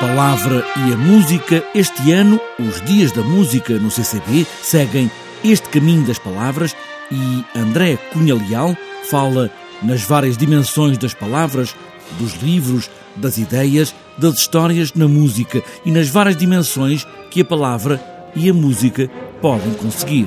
[0.00, 1.64] palavra e a música.
[1.74, 5.10] Este ano, os Dias da Música no CCB seguem
[5.44, 6.76] este caminho das palavras
[7.10, 8.76] e André Cunha Leal
[9.10, 9.50] fala
[9.82, 11.74] nas várias dimensões das palavras,
[12.18, 18.00] dos livros, das ideias, das histórias na música e nas várias dimensões que a palavra
[18.34, 19.08] e a música
[19.40, 20.26] podem conseguir.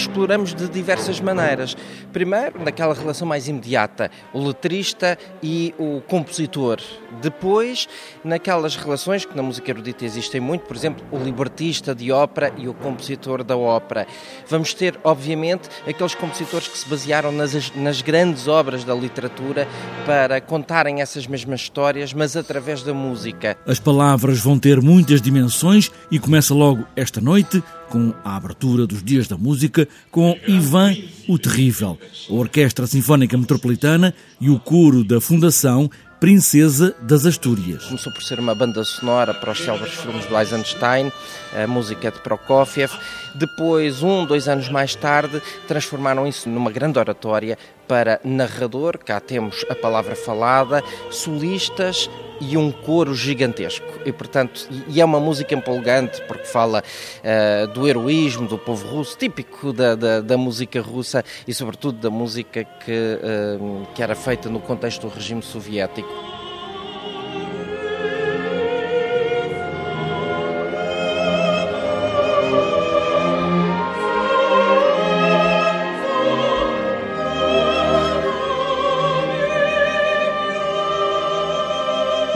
[0.00, 1.76] Exploramos de diversas maneiras.
[2.12, 6.80] Primeiro, naquela relação mais imediata, o letrista e o compositor.
[7.20, 7.88] Depois,
[8.24, 12.68] naquelas relações que na música erudita existem muito, por exemplo, o libertista de ópera e
[12.68, 14.06] o compositor da ópera.
[14.48, 19.66] Vamos ter, obviamente, aqueles compositores que se basearam nas, nas grandes obras da literatura
[20.06, 23.56] para contarem essas mesmas histórias, mas através da música.
[23.66, 29.02] As palavras vão ter muitas dimensões e começa logo esta noite com a abertura dos
[29.02, 30.94] Dias da Música com Ivan
[31.28, 37.84] o Terrível, a Orquestra Sinfónica Metropolitana e o coro da Fundação Princesa das Astúrias.
[37.84, 41.12] Começou por ser uma banda sonora para os célebres filmes de Eisenstein,
[41.54, 42.92] a música de Prokofiev.
[43.36, 49.64] Depois, um, dois anos mais tarde, transformaram isso numa grande oratória para narrador, cá temos
[49.70, 53.86] a palavra falada, solistas, e um coro gigantesco.
[54.04, 59.16] E, portanto, e é uma música empolgante porque fala uh, do heroísmo do povo russo,
[59.16, 64.48] típico da, da, da, música russa e, sobretudo, da música que, uh, que era feita
[64.48, 66.47] no contexto do regime soviético.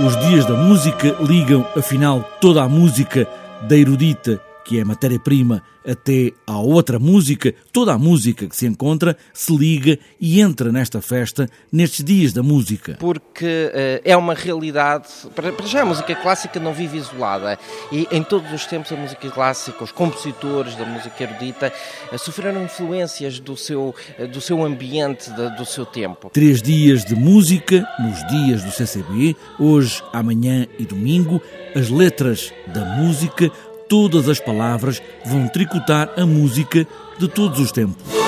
[0.01, 3.29] Os dias da música ligam, afinal, toda a música
[3.61, 9.17] da erudita que é matéria-prima, até à outra música, toda a música que se encontra
[9.33, 12.97] se liga e entra nesta festa, nestes dias da música.
[12.99, 17.59] Porque uh, é uma realidade, para, para, já a música clássica não vive isolada
[17.91, 21.72] e em todos os tempos a música clássica, os compositores da música erudita
[22.12, 26.31] uh, sofreram influências do seu, uh, do seu ambiente, de, do seu tempo.
[26.31, 31.43] Três dias de música nos dias do CCB, hoje, amanhã e domingo,
[31.75, 33.51] as letras da música
[33.92, 36.86] todas as palavras vão tricotar a música
[37.19, 38.22] de todos os tempos.